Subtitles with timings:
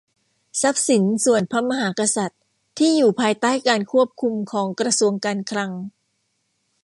[0.61, 2.41] ทรัพย์สินส่วนพระมหากษัตริย์
[2.77, 5.71] ที่อยู่ภายใต้การควบคุมของกระทรวงการคลัง